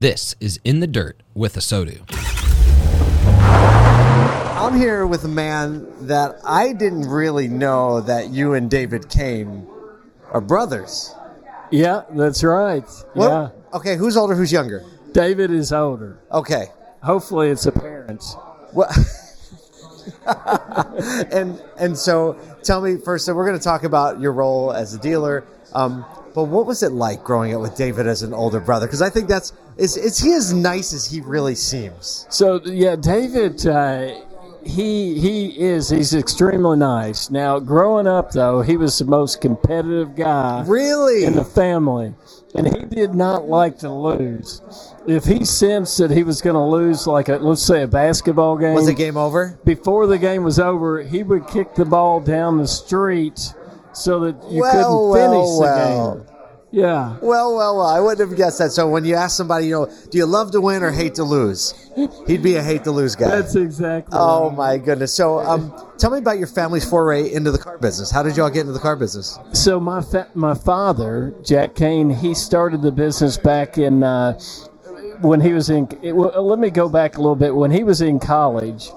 This 0.00 0.34
is 0.40 0.58
In 0.64 0.80
the 0.80 0.86
Dirt 0.86 1.22
with 1.34 1.56
ASOTU. 1.56 2.00
I'm 4.58 4.74
here 4.74 5.06
with 5.06 5.24
a 5.24 5.28
man 5.28 5.86
that 6.06 6.36
I 6.42 6.72
didn't 6.72 7.06
really 7.08 7.48
know 7.48 8.00
that 8.00 8.30
you 8.30 8.54
and 8.54 8.70
David 8.70 9.10
Kain 9.10 9.66
are 10.32 10.40
brothers. 10.40 11.14
Yeah, 11.70 12.04
that's 12.12 12.42
right. 12.42 12.88
What- 13.12 13.28
Yeah. 13.28 13.48
Okay, 13.74 13.96
who's 13.96 14.16
older, 14.16 14.34
who's 14.34 14.50
younger? 14.50 14.82
David 15.12 15.50
is 15.50 15.70
older. 15.70 16.18
Okay. 16.32 16.68
Hopefully, 17.02 17.50
it's 17.50 17.66
apparent. 17.66 18.24
What? 18.72 18.90
and 21.30 21.62
and 21.78 21.96
so 21.98 22.38
tell 22.62 22.80
me 22.80 22.96
first. 22.96 23.26
So 23.26 23.34
we're 23.34 23.46
going 23.46 23.58
to 23.58 23.62
talk 23.62 23.84
about 23.84 24.18
your 24.20 24.32
role 24.32 24.72
as 24.72 24.94
a 24.94 24.98
dealer. 24.98 25.44
Um, 25.74 26.04
but 26.34 26.44
what 26.44 26.66
was 26.66 26.82
it 26.82 26.92
like 26.92 27.22
growing 27.24 27.54
up 27.54 27.60
with 27.60 27.76
David 27.76 28.06
as 28.06 28.22
an 28.22 28.32
older 28.34 28.60
brother? 28.60 28.86
Because 28.86 29.02
I 29.02 29.10
think 29.10 29.28
that's 29.28 29.52
is 29.76 29.96
is 29.96 30.18
he 30.18 30.32
as 30.34 30.52
nice 30.52 30.92
as 30.92 31.06
he 31.06 31.20
really 31.20 31.54
seems? 31.54 32.26
So, 32.30 32.60
yeah, 32.64 32.96
David, 32.96 33.66
uh, 33.66 34.10
he 34.62 35.18
he 35.18 35.58
is. 35.58 35.88
He's 35.88 36.14
extremely 36.14 36.76
nice. 36.76 37.30
Now, 37.30 37.58
growing 37.58 38.06
up, 38.06 38.32
though, 38.32 38.60
he 38.62 38.76
was 38.76 38.98
the 38.98 39.06
most 39.06 39.40
competitive 39.40 40.14
guy 40.14 40.64
Really? 40.66 41.24
in 41.24 41.34
the 41.34 41.44
family, 41.44 42.14
and 42.54 42.66
he 42.66 42.84
did 42.84 43.14
not 43.14 43.48
like 43.48 43.78
to 43.78 43.90
lose. 43.90 44.60
If 45.06 45.24
he 45.24 45.46
sensed 45.46 45.96
that 45.98 46.10
he 46.10 46.22
was 46.22 46.42
going 46.42 46.54
to 46.56 46.62
lose, 46.62 47.06
like 47.06 47.30
a, 47.30 47.36
let's 47.36 47.62
say 47.62 47.82
a 47.84 47.88
basketball 47.88 48.58
game, 48.58 48.74
Was 48.74 48.84
the 48.86 48.92
game 48.92 49.16
over? 49.16 49.58
before 49.64 50.06
the 50.06 50.18
game 50.18 50.44
was 50.44 50.58
over, 50.58 51.02
he 51.02 51.22
would 51.22 51.48
kick 51.48 51.74
the 51.74 51.86
ball 51.86 52.20
down 52.20 52.58
the 52.58 52.68
street 52.68 53.54
so 53.92 54.20
that 54.20 54.36
you 54.50 54.60
Well, 54.60 55.12
couldn't 55.12 55.30
finish 55.30 55.48
well, 55.58 56.14
the 56.14 56.18
game. 56.20 56.26
Yeah. 56.72 57.16
Well, 57.20 57.56
well, 57.56 57.78
well. 57.78 57.86
I 57.86 57.98
wouldn't 58.00 58.28
have 58.28 58.36
guessed 58.36 58.58
that. 58.58 58.70
So 58.70 58.88
when 58.88 59.04
you 59.04 59.16
ask 59.16 59.36
somebody, 59.36 59.66
you 59.66 59.72
know, 59.72 59.92
do 60.10 60.18
you 60.18 60.26
love 60.26 60.52
to 60.52 60.60
win 60.60 60.82
or 60.84 60.92
hate 60.92 61.16
to 61.16 61.24
lose? 61.24 61.74
He'd 62.28 62.42
be 62.42 62.56
a 62.56 62.62
hate 62.62 62.84
to 62.84 62.92
lose 62.92 63.16
guy. 63.16 63.28
That's 63.28 63.56
exactly. 63.56 64.16
Oh 64.16 64.48
right. 64.48 64.56
my 64.56 64.78
goodness! 64.78 65.12
So, 65.12 65.40
um, 65.40 65.74
tell 65.98 66.10
me 66.10 66.18
about 66.18 66.38
your 66.38 66.46
family's 66.46 66.88
foray 66.88 67.32
into 67.32 67.50
the 67.50 67.58
car 67.58 67.76
business. 67.78 68.10
How 68.10 68.22
did 68.22 68.36
y'all 68.36 68.50
get 68.50 68.60
into 68.60 68.72
the 68.72 68.78
car 68.78 68.94
business? 68.96 69.38
So 69.52 69.80
my 69.80 70.00
fa- 70.00 70.28
my 70.34 70.54
father, 70.54 71.34
Jack 71.44 71.74
Kain, 71.74 72.08
he 72.08 72.34
started 72.34 72.82
the 72.82 72.92
business 72.92 73.36
back 73.36 73.76
in 73.76 74.04
uh, 74.04 74.38
when 75.22 75.40
he 75.40 75.52
was 75.52 75.70
in. 75.70 75.88
It, 76.02 76.12
well, 76.14 76.42
let 76.42 76.60
me 76.60 76.70
go 76.70 76.88
back 76.88 77.16
a 77.16 77.20
little 77.20 77.36
bit. 77.36 77.54
When 77.54 77.72
he 77.72 77.82
was 77.84 78.00
in 78.00 78.20
college, 78.20 78.90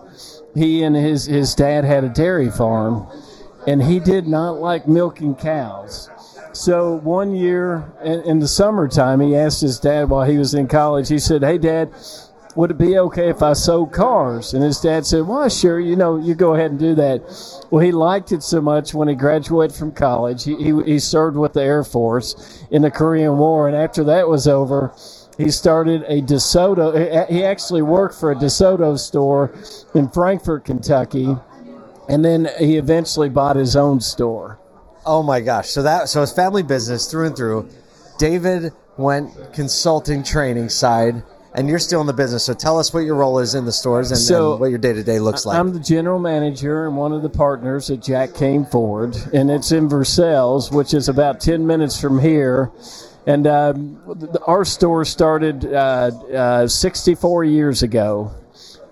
he 0.56 0.84
and 0.84 0.96
his 0.96 1.26
his 1.26 1.56
dad 1.56 1.86
had 1.86 2.04
a 2.04 2.10
dairy 2.10 2.52
farm, 2.52 3.08
and 3.68 3.82
he 3.84 4.00
did 4.00 4.28
not 4.28 4.60
like 4.60 4.88
milking 4.88 5.36
cows. 5.36 6.10
So 6.54 6.96
one 6.96 7.36
year 7.36 7.92
in, 8.04 8.22
in 8.22 8.40
the 8.40 8.48
summertime, 8.48 9.20
he 9.20 9.36
asked 9.36 9.62
his 9.62 9.80
dad 9.80 10.10
while 10.10 10.26
he 10.30 10.38
was 10.38 10.54
in 10.54 10.68
college. 10.68 11.10
He 11.10 11.20
said, 11.20 11.44
"Hey, 11.44 11.58
Dad." 11.58 11.92
Would 12.56 12.70
it 12.70 12.78
be 12.78 13.00
okay 13.00 13.30
if 13.30 13.42
I 13.42 13.54
sold 13.54 13.92
cars? 13.92 14.54
And 14.54 14.64
his 14.64 14.80
dad 14.80 15.08
said, 15.08 15.26
Well, 15.26 15.50
sure, 15.50 15.80
you 15.80 15.96
know, 15.96 16.18
you 16.18 16.36
go 16.36 16.54
ahead 16.54 16.70
and 16.70 16.80
do 16.80 16.94
that. 16.94 17.24
Well, 17.72 17.84
he 17.84 17.92
liked 17.92 18.32
it 18.32 18.44
so 18.44 18.62
much 18.62 18.94
when 18.94 19.08
he 19.08 19.16
graduated 19.16 19.76
from 19.76 19.92
college. 19.92 20.44
He, 20.44 20.56
he, 20.58 20.84
he 20.84 21.00
served 21.00 21.36
with 21.36 21.54
the 21.54 21.64
Air 21.64 21.84
Force 21.84 22.64
in 22.70 22.84
the 22.84 22.92
Korean 22.92 23.40
War. 23.40 23.68
And 23.68 23.76
after 23.76 24.04
that 24.04 24.28
was 24.28 24.48
over, 24.48 24.94
he 25.36 25.50
started 25.50 26.04
a 26.08 26.22
DeSoto. 26.22 27.28
He 27.28 27.44
actually 27.44 27.82
worked 27.82 28.16
for 28.16 28.32
a 28.32 28.36
DeSoto 28.36 29.00
store 29.00 29.52
in 29.96 30.10
Frankfort, 30.10 30.66
Kentucky. 30.66 31.36
And 32.10 32.24
then 32.24 32.50
he 32.60 32.78
eventually 32.78 33.30
bought 33.30 33.56
his 33.56 33.76
own 33.76 34.02
store. 34.02 34.60
Oh 35.06 35.24
my 35.24 35.42
gosh! 35.42 35.70
So 35.70 35.84
that 35.84 36.10
so 36.10 36.24
it's 36.24 36.32
family 36.32 36.64
business 36.64 37.10
through 37.10 37.28
and 37.28 37.36
through. 37.36 37.70
David 38.18 38.72
went 38.98 39.54
consulting 39.54 40.24
training 40.24 40.70
side, 40.70 41.24
and 41.54 41.68
you're 41.68 41.80
still 41.80 42.02
in 42.02 42.08
the 42.08 42.14
business. 42.14 42.46
So 42.46 42.54
tell 42.54 42.80
us 42.80 42.94
what 42.94 43.02
your 43.02 43.16
role 43.16 43.40
is 43.40 43.56
in 43.56 43.66
the 43.66 43.72
stores 43.72 44.12
and, 44.12 44.20
So, 44.20 44.52
and 44.54 44.62
what 44.62 44.70
your 44.70 44.80
day 44.80 44.94
to 44.94 45.04
day 45.04 45.20
looks 45.20 45.46
like. 45.46 45.58
I'm 45.58 45.74
the 45.74 45.80
general 45.80 46.20
manager 46.20 46.88
and 46.88 46.96
one 46.96 47.12
of 47.12 47.22
the 47.22 47.30
partners 47.30 47.90
at 47.90 48.02
Jack 48.02 48.34
Kain 48.34 48.66
Ford, 48.66 49.16
and 49.34 49.52
it's 49.52 49.72
in 49.72 49.90
Versailles, 49.90 50.70
which 50.72 50.94
is 50.94 51.10
about 51.10 51.40
10 51.40 51.66
minutes 51.66 52.00
from 52.00 52.20
here. 52.20 52.72
And 53.26 53.48
um, 53.48 54.42
our 54.46 54.66
store 54.66 55.06
started 55.06 55.66
uh, 55.66 56.12
uh, 56.34 56.68
64 56.68 57.46
years 57.46 57.82
ago. 57.82 58.32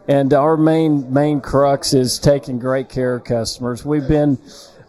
And 0.07 0.34
our 0.34 0.57
main 0.57 1.12
main 1.13 1.41
crux 1.41 1.94
is 1.94 2.19
taking 2.19 2.59
great 2.59 2.89
care 2.89 3.16
of 3.16 3.23
customers. 3.23 3.85
We've 3.85 4.07
been 4.07 4.38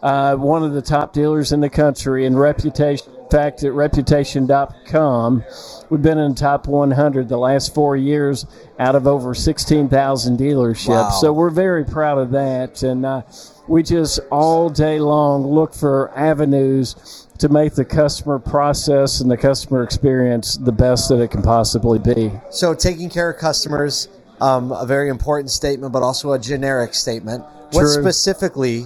uh, 0.01 0.35
one 0.35 0.63
of 0.63 0.73
the 0.73 0.81
top 0.81 1.13
dealers 1.13 1.51
in 1.51 1.61
the 1.61 1.69
country 1.69 2.25
in 2.25 2.35
reputation. 2.35 3.13
In 3.13 3.29
fact, 3.29 3.63
at 3.63 3.73
reputation.com, 3.73 5.43
we've 5.89 6.01
been 6.01 6.19
in 6.19 6.31
the 6.31 6.37
top 6.39 6.67
100 6.67 7.29
the 7.29 7.37
last 7.37 7.73
four 7.73 7.97
years 7.97 8.45
out 8.77 8.95
of 8.95 9.07
over 9.07 9.33
16,000 9.33 10.37
dealerships. 10.37 10.89
Wow. 10.89 11.09
So 11.09 11.33
we're 11.33 11.49
very 11.49 11.83
proud 11.83 12.19
of 12.19 12.29
that. 12.31 12.83
And 12.83 13.05
uh, 13.05 13.23
we 13.67 13.81
just 13.81 14.19
all 14.29 14.69
day 14.69 14.99
long 14.99 15.47
look 15.47 15.73
for 15.73 16.11
avenues 16.15 17.27
to 17.39 17.49
make 17.49 17.73
the 17.73 17.85
customer 17.85 18.37
process 18.37 19.19
and 19.19 19.31
the 19.31 19.37
customer 19.37 19.83
experience 19.83 20.57
the 20.57 20.71
best 20.71 21.09
that 21.09 21.19
it 21.19 21.31
can 21.31 21.41
possibly 21.41 21.97
be. 21.97 22.31
so 22.51 22.75
taking 22.75 23.09
care 23.09 23.31
of 23.31 23.39
customers, 23.39 24.09
um, 24.43 24.71
a 24.73 24.85
very 24.85 25.09
important 25.09 25.49
statement, 25.49 25.93
but 25.93 26.03
also 26.03 26.33
a 26.33 26.39
generic 26.39 26.93
statement. 26.93 27.45
What 27.71 27.85
specifically? 27.87 28.81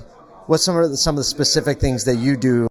What's 0.45 0.63
some 0.63 0.77
of 0.77 0.91
the, 0.91 0.97
some 0.97 1.15
of 1.15 1.17
the 1.17 1.23
specific 1.23 1.79
things 1.79 2.05
that 2.05 2.17
you 2.17 2.37
do 2.37 2.67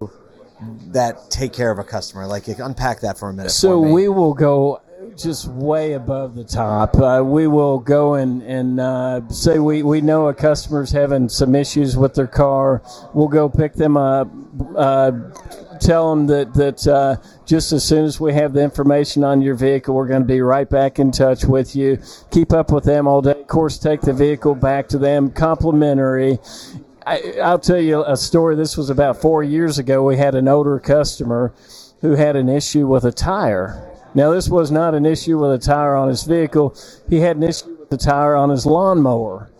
that 0.92 1.30
take 1.30 1.52
care 1.52 1.70
of 1.70 1.78
a 1.78 1.84
customer? 1.84 2.26
Like 2.26 2.46
unpack 2.48 3.00
that 3.00 3.18
for 3.18 3.28
a 3.28 3.32
minute. 3.34 3.50
So 3.50 3.80
we 3.80 4.08
will 4.08 4.34
go 4.34 4.80
just 5.16 5.48
way 5.48 5.92
above 5.94 6.34
the 6.34 6.44
top. 6.44 6.96
Uh, 6.96 7.22
we 7.24 7.46
will 7.46 7.78
go 7.78 8.14
and, 8.14 8.42
and 8.42 8.80
uh, 8.80 9.28
say 9.28 9.58
we, 9.58 9.82
we 9.82 10.00
know 10.00 10.28
a 10.28 10.34
customer's 10.34 10.90
having 10.90 11.28
some 11.28 11.54
issues 11.54 11.96
with 11.96 12.14
their 12.14 12.26
car. 12.26 12.82
We'll 13.14 13.28
go 13.28 13.48
pick 13.48 13.74
them 13.74 13.96
up, 13.96 14.28
uh, 14.76 15.12
tell 15.80 16.10
them 16.10 16.26
that, 16.26 16.54
that 16.54 16.86
uh, 16.86 17.16
just 17.44 17.72
as 17.72 17.84
soon 17.84 18.04
as 18.04 18.20
we 18.20 18.32
have 18.34 18.52
the 18.52 18.62
information 18.62 19.24
on 19.24 19.42
your 19.42 19.54
vehicle, 19.54 19.94
we're 19.94 20.06
going 20.06 20.22
to 20.22 20.26
be 20.26 20.40
right 20.40 20.68
back 20.68 20.98
in 20.98 21.10
touch 21.10 21.44
with 21.44 21.76
you. 21.76 21.98
Keep 22.30 22.52
up 22.52 22.72
with 22.72 22.84
them 22.84 23.06
all 23.06 23.22
day. 23.22 23.40
Of 23.40 23.46
course, 23.46 23.78
take 23.78 24.00
the 24.00 24.12
vehicle 24.12 24.54
back 24.54 24.88
to 24.88 24.98
them 24.98 25.30
complimentary. 25.30 26.38
I, 27.06 27.34
I'll 27.42 27.58
tell 27.58 27.80
you 27.80 28.04
a 28.04 28.16
story. 28.16 28.56
This 28.56 28.76
was 28.76 28.90
about 28.90 29.20
four 29.20 29.42
years 29.44 29.78
ago. 29.78 30.02
We 30.02 30.16
had 30.16 30.34
an 30.34 30.48
older 30.48 30.80
customer 30.80 31.52
who 32.00 32.12
had 32.12 32.36
an 32.36 32.48
issue 32.48 32.86
with 32.86 33.04
a 33.04 33.12
tire. 33.12 33.92
Now, 34.14 34.30
this 34.30 34.48
was 34.48 34.70
not 34.70 34.94
an 34.94 35.04
issue 35.04 35.38
with 35.38 35.52
a 35.52 35.58
tire 35.58 35.94
on 35.94 36.08
his 36.08 36.24
vehicle. 36.24 36.74
He 37.08 37.20
had 37.20 37.36
an 37.36 37.42
issue 37.44 37.75
the 37.88 37.96
tire 37.96 38.34
on 38.34 38.50
his 38.50 38.66
lawnmower. 38.66 39.50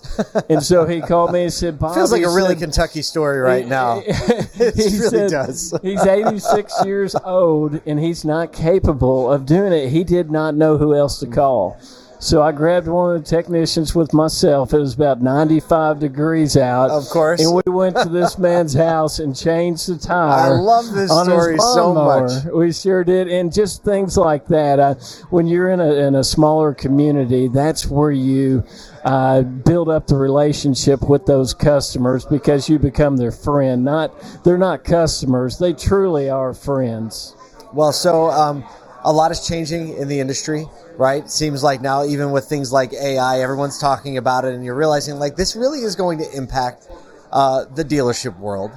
and 0.48 0.62
so 0.62 0.86
he 0.86 1.00
called 1.00 1.32
me 1.32 1.44
and 1.44 1.52
said, 1.52 1.78
Bob, 1.78 1.94
feels 1.96 2.12
like 2.12 2.22
a 2.22 2.28
really 2.28 2.54
said- 2.54 2.58
Kentucky 2.58 3.02
story 3.02 3.38
right 3.38 3.66
now. 3.66 3.98
it 4.06 4.74
he 4.74 4.98
really 4.98 5.08
said 5.08 5.30
does. 5.30 5.74
he's 5.82 6.04
86 6.04 6.84
years 6.84 7.14
old 7.24 7.80
and 7.86 7.98
he's 8.00 8.24
not 8.24 8.52
capable 8.52 9.30
of 9.30 9.46
doing 9.46 9.72
it. 9.72 9.90
He 9.90 10.04
did 10.04 10.30
not 10.30 10.54
know 10.54 10.76
who 10.78 10.94
else 10.94 11.20
to 11.20 11.26
call. 11.26 11.78
So 12.18 12.42
I 12.42 12.52
grabbed 12.52 12.88
one 12.88 13.14
of 13.14 13.22
the 13.22 13.28
technicians 13.28 13.94
with 13.94 14.14
myself. 14.14 14.72
It 14.72 14.78
was 14.78 14.94
about 14.94 15.20
95 15.20 16.00
degrees 16.00 16.56
out. 16.56 16.90
Of 16.90 17.08
course. 17.10 17.44
And 17.44 17.54
we 17.54 17.62
went 17.70 17.96
to 17.96 18.08
this 18.08 18.38
man's 18.38 18.74
house 18.86 19.18
and 19.18 19.36
changed 19.36 19.88
the 19.88 19.98
tire. 19.98 20.54
I 20.54 20.56
love 20.56 20.92
this 20.92 21.10
story 21.10 21.58
so 21.58 21.92
much. 21.92 22.44
We 22.52 22.72
sure 22.72 23.04
did. 23.04 23.28
And 23.28 23.52
just 23.52 23.84
things 23.84 24.16
like 24.16 24.46
that. 24.48 24.78
Uh, 24.78 24.94
when 25.30 25.46
you're 25.46 25.70
in 25.70 25.80
a, 25.80 25.92
in 25.94 26.14
a 26.14 26.24
smaller 26.24 26.72
community, 26.72 27.48
that's 27.48 27.86
where 27.86 28.10
you 28.10 28.64
uh, 29.04 29.42
build 29.42 29.88
up 29.88 30.06
the 30.06 30.16
relationship 30.16 31.08
with 31.08 31.26
those 31.26 31.54
customers 31.54 32.24
because 32.24 32.68
you 32.68 32.78
become 32.78 33.16
their 33.16 33.30
friend. 33.30 33.84
Not 33.84 34.12
They're 34.42 34.58
not 34.58 34.84
customers, 34.84 35.58
they 35.58 35.74
truly 35.74 36.30
are 36.30 36.54
friends. 36.54 37.36
Well, 37.72 37.92
so 37.92 38.30
um, 38.30 38.64
a 39.06 39.12
lot 39.12 39.30
is 39.30 39.46
changing 39.46 39.96
in 39.96 40.08
the 40.08 40.18
industry, 40.18 40.66
right? 40.98 41.30
Seems 41.30 41.62
like 41.62 41.80
now, 41.80 42.04
even 42.04 42.32
with 42.32 42.46
things 42.46 42.72
like 42.72 42.92
AI, 42.92 43.40
everyone's 43.40 43.78
talking 43.78 44.16
about 44.16 44.44
it, 44.44 44.52
and 44.52 44.64
you're 44.64 44.74
realizing 44.74 45.20
like 45.20 45.36
this 45.36 45.54
really 45.54 45.78
is 45.78 45.94
going 45.94 46.18
to 46.18 46.36
impact 46.36 46.88
uh, 47.30 47.64
the 47.76 47.84
dealership 47.84 48.36
world. 48.38 48.72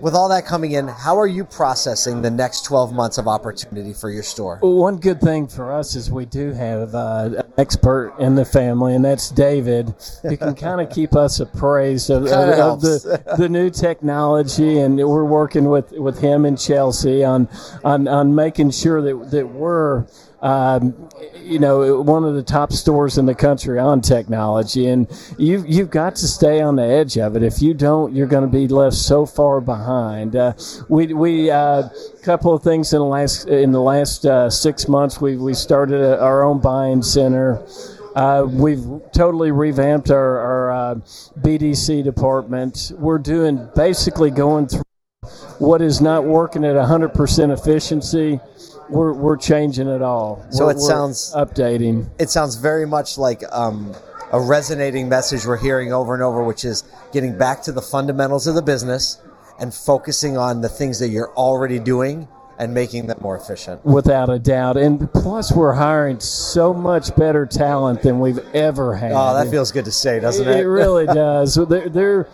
With 0.00 0.14
all 0.14 0.28
that 0.28 0.46
coming 0.46 0.72
in, 0.72 0.88
how 0.88 1.18
are 1.18 1.26
you 1.26 1.44
processing 1.44 2.22
the 2.22 2.30
next 2.30 2.64
12 2.64 2.92
months 2.92 3.18
of 3.18 3.28
opportunity 3.28 3.92
for 3.92 4.10
your 4.10 4.22
store? 4.22 4.58
Well, 4.62 4.74
one 4.74 4.96
good 4.96 5.20
thing 5.20 5.46
for 5.46 5.72
us 5.72 5.94
is 5.94 6.10
we 6.10 6.26
do 6.26 6.52
have 6.52 6.94
uh, 6.94 7.30
an 7.36 7.52
expert 7.56 8.14
in 8.18 8.34
the 8.34 8.44
family, 8.44 8.94
and 8.94 9.04
that's 9.04 9.30
David, 9.30 9.94
who 10.22 10.36
can 10.36 10.54
kind 10.54 10.80
of 10.80 10.90
keep 10.94 11.14
us 11.14 11.40
appraised 11.40 12.10
of, 12.10 12.24
of, 12.24 12.30
of 12.30 12.80
the, 12.80 13.34
the 13.38 13.48
new 13.48 13.70
technology. 13.70 14.78
And 14.78 14.96
we're 14.96 15.24
working 15.24 15.66
with, 15.66 15.92
with 15.92 16.20
him 16.20 16.44
and 16.44 16.58
Chelsea 16.58 17.24
on, 17.24 17.48
on, 17.84 18.08
on 18.08 18.34
making 18.34 18.70
sure 18.70 19.00
that, 19.02 19.30
that 19.30 19.48
we're 19.48 20.06
um, 20.44 21.08
you 21.42 21.58
know, 21.58 22.02
one 22.02 22.22
of 22.22 22.34
the 22.34 22.42
top 22.42 22.70
stores 22.70 23.16
in 23.16 23.24
the 23.24 23.34
country 23.34 23.78
on 23.78 24.02
technology, 24.02 24.88
and 24.88 25.10
you 25.38 25.64
you've 25.66 25.88
got 25.88 26.16
to 26.16 26.28
stay 26.28 26.60
on 26.60 26.76
the 26.76 26.84
edge 26.84 27.16
of 27.16 27.34
it. 27.34 27.42
If 27.42 27.62
you 27.62 27.72
don't, 27.72 28.14
you're 28.14 28.26
going 28.26 28.44
to 28.44 28.50
be 28.50 28.68
left 28.68 28.96
so 28.96 29.24
far 29.24 29.62
behind. 29.62 30.36
Uh, 30.36 30.52
we 30.90 31.14
we 31.14 31.50
uh, 31.50 31.88
couple 32.22 32.52
of 32.52 32.62
things 32.62 32.92
in 32.92 32.98
the 32.98 33.06
last 33.06 33.48
in 33.48 33.72
the 33.72 33.80
last 33.80 34.26
uh, 34.26 34.50
six 34.50 34.86
months. 34.86 35.18
We 35.18 35.38
we 35.38 35.54
started 35.54 36.02
a, 36.02 36.20
our 36.20 36.44
own 36.44 36.60
buying 36.60 37.02
center. 37.02 37.66
Uh, 38.14 38.46
we've 38.46 38.84
totally 39.12 39.50
revamped 39.50 40.10
our, 40.10 40.38
our 40.38 40.70
uh, 40.70 40.94
BDC 41.40 42.04
department. 42.04 42.92
We're 42.96 43.18
doing 43.18 43.68
basically 43.74 44.30
going 44.30 44.68
through 44.68 44.82
what 45.58 45.82
is 45.82 46.00
not 46.00 46.24
working 46.24 46.64
at 46.64 46.76
100% 46.76 47.52
efficiency 47.52 48.38
we're 48.88 49.12
we're 49.12 49.36
changing 49.36 49.88
it 49.88 50.02
all. 50.02 50.44
So 50.50 50.66
we're, 50.66 50.72
it 50.72 50.80
sounds 50.80 51.32
updating. 51.34 52.08
It 52.18 52.30
sounds 52.30 52.56
very 52.56 52.86
much 52.86 53.18
like 53.18 53.42
um, 53.52 53.94
a 54.32 54.40
resonating 54.40 55.08
message 55.08 55.46
we're 55.46 55.56
hearing 55.56 55.92
over 55.92 56.14
and 56.14 56.22
over, 56.22 56.42
which 56.42 56.64
is 56.64 56.84
getting 57.12 57.36
back 57.36 57.62
to 57.62 57.72
the 57.72 57.82
fundamentals 57.82 58.46
of 58.46 58.54
the 58.54 58.62
business 58.62 59.20
and 59.60 59.72
focusing 59.72 60.36
on 60.36 60.60
the 60.60 60.68
things 60.68 60.98
that 60.98 61.08
you're 61.08 61.32
already 61.34 61.78
doing 61.78 62.28
and 62.58 62.72
making 62.72 63.06
them 63.06 63.18
more 63.20 63.36
efficient. 63.36 63.84
Without 63.84 64.28
a 64.30 64.38
doubt. 64.38 64.76
And 64.76 65.12
plus, 65.12 65.52
we're 65.52 65.72
hiring 65.72 66.20
so 66.20 66.72
much 66.72 67.14
better 67.16 67.46
talent 67.46 68.02
than 68.02 68.20
we've 68.20 68.38
ever 68.54 68.94
had. 68.94 69.12
Oh, 69.12 69.34
that 69.34 69.50
feels 69.50 69.72
good 69.72 69.84
to 69.86 69.92
say, 69.92 70.20
doesn't 70.20 70.46
it? 70.46 70.60
It 70.60 70.68
really 70.68 71.06
does. 71.14 71.54
They're, 71.54 71.88
they're 71.88 72.28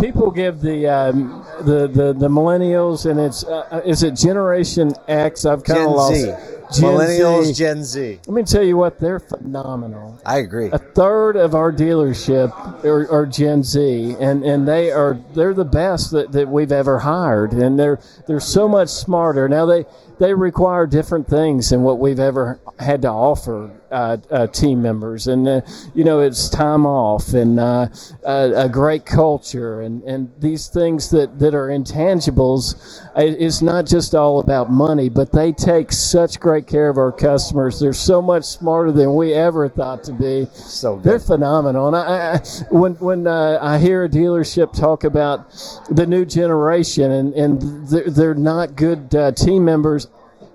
people 0.00 0.30
give 0.30 0.60
the 0.60 0.88
um, 0.88 1.44
the, 1.60 1.86
the 1.88 2.12
the 2.12 2.28
millennials 2.28 3.10
and 3.10 3.20
it's 3.20 3.44
uh, 3.44 3.68
uh 3.70 3.80
is 3.84 4.02
it 4.02 4.12
Generation 4.12 4.92
X? 5.08 5.44
I've 5.44 5.64
kind 5.64 5.80
of 5.80 5.90
lost. 5.90 6.14
Z. 6.14 6.34
Gen 6.72 6.84
Millennials, 6.84 7.44
Z. 7.44 7.52
Gen 7.52 7.84
Z. 7.84 8.20
Let 8.26 8.34
me 8.34 8.42
tell 8.44 8.62
you 8.62 8.76
what, 8.76 8.98
they're 8.98 9.20
phenomenal. 9.20 10.18
I 10.24 10.38
agree. 10.38 10.70
A 10.72 10.78
third 10.78 11.36
of 11.36 11.54
our 11.54 11.70
dealership 11.70 12.50
are, 12.84 13.10
are, 13.10 13.26
Gen 13.26 13.62
Z, 13.62 14.16
and, 14.18 14.42
and 14.44 14.66
they 14.66 14.90
are 14.90 15.18
they're 15.34 15.54
the 15.54 15.64
best 15.66 16.12
that, 16.12 16.32
that 16.32 16.48
we've 16.48 16.72
ever 16.72 17.00
hired, 17.00 17.52
and 17.52 17.78
they're 17.78 18.00
they're 18.26 18.40
so 18.40 18.68
much 18.68 18.88
smarter. 18.88 19.48
Now 19.48 19.66
they 19.66 19.84
they 20.22 20.32
require 20.32 20.86
different 20.86 21.26
things 21.26 21.70
than 21.70 21.82
what 21.82 21.98
we've 21.98 22.20
ever 22.20 22.60
had 22.78 23.02
to 23.02 23.08
offer 23.08 23.72
uh, 23.90 24.16
uh, 24.30 24.46
team 24.46 24.80
members, 24.80 25.26
and 25.26 25.46
uh, 25.48 25.60
you 25.94 26.04
know 26.04 26.20
it's 26.20 26.48
time 26.48 26.86
off 26.86 27.34
and 27.34 27.58
uh, 27.58 27.86
a, 28.24 28.64
a, 28.64 28.68
great 28.68 29.04
culture, 29.04 29.82
and, 29.82 30.02
and 30.04 30.32
these 30.38 30.68
things 30.68 31.10
that, 31.10 31.38
that 31.40 31.54
are 31.54 31.66
intangibles. 31.66 33.00
It's 33.16 33.60
not 33.60 33.84
just 33.84 34.14
all 34.14 34.38
about 34.38 34.70
money, 34.70 35.10
but 35.10 35.30
they 35.32 35.52
take 35.52 35.92
such 35.92 36.40
great 36.40 36.66
care 36.66 36.88
of 36.88 36.96
our 36.96 37.12
customers. 37.12 37.80
They're 37.80 37.92
so 37.92 38.22
much 38.22 38.44
smarter 38.44 38.92
than 38.92 39.14
we 39.14 39.34
ever 39.34 39.68
thought 39.68 40.04
to 40.04 40.12
be. 40.12 40.46
So 40.54 40.94
good. 40.94 41.04
they're 41.04 41.18
phenomenal. 41.18 41.88
And 41.88 41.96
I, 41.96 42.36
I 42.36 42.38
when 42.70 42.94
when 42.94 43.26
uh, 43.26 43.58
I 43.60 43.78
hear 43.78 44.04
a 44.04 44.08
dealership 44.08 44.72
talk 44.72 45.04
about 45.04 45.50
the 45.90 46.06
new 46.06 46.24
generation 46.24 47.10
and 47.10 47.34
and 47.34 47.88
they're, 47.88 48.08
they're 48.08 48.34
not 48.34 48.74
good 48.76 49.14
uh, 49.14 49.32
team 49.32 49.66
members 49.66 50.06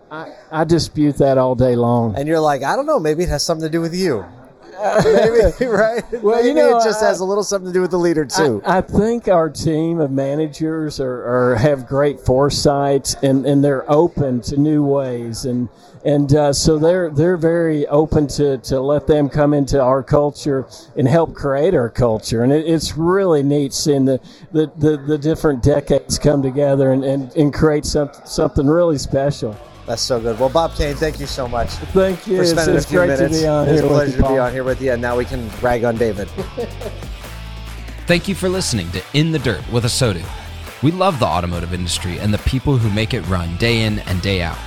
I, 0.09 0.33
I 0.51 0.63
dispute 0.63 1.17
that 1.17 1.37
all 1.37 1.55
day 1.55 1.75
long. 1.75 2.15
And 2.15 2.27
you're 2.27 2.39
like, 2.39 2.63
I 2.63 2.75
don't 2.75 2.85
know, 2.85 2.99
maybe 2.99 3.23
it 3.23 3.29
has 3.29 3.43
something 3.43 3.67
to 3.67 3.71
do 3.71 3.81
with 3.81 3.95
you. 3.95 4.25
maybe 5.03 5.65
right. 5.65 6.03
Well, 6.21 6.35
maybe 6.35 6.49
you 6.49 6.53
know, 6.53 6.77
it 6.77 6.83
just 6.83 7.01
I, 7.01 7.07
has 7.07 7.19
a 7.19 7.25
little 7.25 7.43
something 7.43 7.67
to 7.67 7.73
do 7.73 7.81
with 7.81 7.89
the 7.89 7.97
leader 7.97 8.25
too. 8.25 8.61
I, 8.63 8.77
I 8.77 8.81
think 8.81 9.27
our 9.27 9.49
team 9.49 9.99
of 9.99 10.11
managers 10.11 10.99
are, 10.99 11.51
are, 11.51 11.55
have 11.55 11.87
great 11.87 12.19
foresight 12.19 13.15
and, 13.23 13.45
and 13.47 13.63
they're 13.63 13.89
open 13.91 14.41
to 14.41 14.57
new 14.57 14.83
ways 14.83 15.45
and 15.45 15.67
and 16.05 16.31
uh, 16.35 16.53
so 16.53 16.77
they're 16.77 17.09
they're 17.09 17.37
very 17.37 17.87
open 17.87 18.27
to, 18.27 18.59
to 18.59 18.79
let 18.79 19.07
them 19.07 19.29
come 19.29 19.55
into 19.55 19.81
our 19.81 20.03
culture 20.03 20.67
and 20.95 21.07
help 21.07 21.33
create 21.33 21.73
our 21.73 21.89
culture 21.89 22.43
and 22.43 22.53
it, 22.53 22.67
it's 22.67 22.95
really 22.95 23.41
neat 23.41 23.73
seeing 23.73 24.05
the, 24.05 24.21
the, 24.51 24.71
the, 24.77 24.97
the, 24.97 25.17
different 25.17 25.63
decades 25.63 26.19
come 26.19 26.43
together 26.43 26.91
and, 26.91 27.03
and, 27.03 27.35
and 27.35 27.51
create 27.51 27.83
some, 27.83 28.11
something 28.25 28.67
really 28.67 28.99
special. 28.99 29.57
That's 29.87 30.01
so 30.01 30.19
good. 30.19 30.37
Well, 30.37 30.49
Bob 30.49 30.75
Kain, 30.75 30.95
thank 30.95 31.17
you 31.17 31.25
so 31.25 31.47
much. 31.47 31.69
Thank 31.69 32.27
you. 32.27 32.37
For 32.37 32.45
spending 32.45 32.75
it's, 32.75 32.85
a 32.85 32.89
few 32.89 32.99
great 32.99 33.07
minutes. 33.07 33.37
to 33.37 33.41
be 33.41 33.47
on 33.47 33.69
it's 33.69 33.79
here. 33.79 33.85
a 33.85 33.93
pleasure 33.93 34.17
you, 34.17 34.23
to 34.23 34.29
be 34.29 34.37
on 34.37 34.51
here 34.51 34.63
with 34.65 34.81
you, 34.81 34.91
and 34.91 35.01
now 35.01 35.15
we 35.15 35.23
can 35.23 35.49
rag 35.61 35.85
on 35.85 35.95
David. 35.95 36.27
Thank 38.05 38.27
you 38.27 38.35
for 38.35 38.49
listening 38.49 38.91
to 38.91 39.01
In 39.13 39.31
the 39.31 39.39
Dirt 39.39 39.67
with 39.71 39.85
ASOTU. 39.85 40.25
We 40.83 40.91
love 40.91 41.19
the 41.19 41.25
automotive 41.25 41.73
industry 41.73 42.19
and 42.19 42.33
the 42.33 42.37
people 42.39 42.77
who 42.77 42.89
make 42.93 43.13
it 43.13 43.21
run 43.27 43.55
day 43.57 43.83
in 43.83 43.99
and 43.99 44.21
day 44.21 44.41
out. 44.41 44.57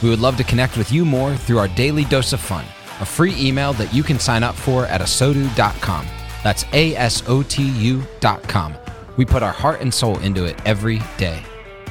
We 0.00 0.10
would 0.10 0.20
love 0.20 0.36
to 0.36 0.44
connect 0.44 0.76
with 0.76 0.92
you 0.92 1.04
more 1.04 1.34
through 1.34 1.58
our 1.58 1.68
daily 1.68 2.04
dose 2.04 2.32
of 2.32 2.40
fun, 2.40 2.64
a 3.00 3.04
free 3.04 3.34
email 3.36 3.72
that 3.74 3.92
you 3.92 4.04
can 4.04 4.20
sign 4.20 4.44
up 4.44 4.54
for 4.54 4.86
at 4.86 5.00
asotu.com. 5.00 6.06
That's 6.44 6.64
A 6.72 6.94
S 6.94 7.24
O 7.26 7.42
T 7.42 7.68
U.com. 7.68 8.74
We 9.16 9.24
put 9.24 9.42
our 9.42 9.52
heart 9.52 9.80
and 9.80 9.92
soul 9.92 10.18
into 10.20 10.44
it 10.44 10.56
every 10.64 11.02
day. 11.16 11.42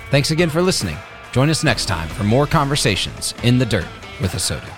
Thanks 0.10 0.32
again 0.32 0.50
for 0.50 0.62
listening. 0.62 0.98
Join 1.38 1.52
us 1.52 1.64
next 1.64 1.86
time 1.86 2.10
for 2.10 2.24
more 2.24 2.48
conversations 2.48 3.36
in 3.44 3.60
the 3.60 3.66
dirt 3.68 3.86
with 4.20 4.32
ASOTU. 4.32 4.77